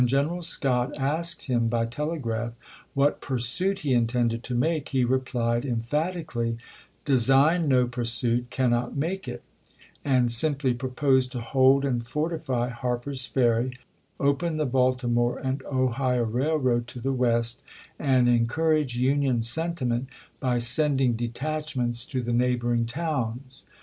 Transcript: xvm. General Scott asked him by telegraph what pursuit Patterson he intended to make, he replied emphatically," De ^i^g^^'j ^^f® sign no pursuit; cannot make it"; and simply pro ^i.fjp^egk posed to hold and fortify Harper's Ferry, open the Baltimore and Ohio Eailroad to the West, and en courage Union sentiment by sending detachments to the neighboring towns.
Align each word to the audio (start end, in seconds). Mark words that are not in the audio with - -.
xvm. 0.01 0.07
General 0.07 0.41
Scott 0.41 0.97
asked 0.97 1.43
him 1.43 1.67
by 1.67 1.85
telegraph 1.85 2.53
what 2.95 3.21
pursuit 3.21 3.75
Patterson 3.83 3.89
he 3.91 3.93
intended 3.95 4.41
to 4.43 4.55
make, 4.55 4.89
he 4.89 5.05
replied 5.05 5.63
emphatically," 5.63 6.57
De 7.05 7.13
^i^g^^'j 7.13 7.17
^^f® 7.17 7.19
sign 7.21 7.67
no 7.67 7.85
pursuit; 7.85 8.47
cannot 8.49 8.97
make 8.97 9.27
it"; 9.27 9.43
and 10.03 10.31
simply 10.31 10.73
pro 10.73 10.89
^i.fjp^egk 10.89 10.95
posed 10.95 11.31
to 11.33 11.39
hold 11.39 11.85
and 11.85 12.07
fortify 12.07 12.69
Harper's 12.69 13.27
Ferry, 13.27 13.77
open 14.19 14.57
the 14.57 14.65
Baltimore 14.65 15.37
and 15.37 15.61
Ohio 15.67 16.25
Eailroad 16.25 16.87
to 16.87 16.99
the 16.99 17.13
West, 17.13 17.61
and 17.99 18.27
en 18.27 18.47
courage 18.47 18.97
Union 18.97 19.43
sentiment 19.43 20.09
by 20.39 20.57
sending 20.57 21.13
detachments 21.13 22.07
to 22.07 22.23
the 22.23 22.33
neighboring 22.33 22.87
towns. 22.87 23.65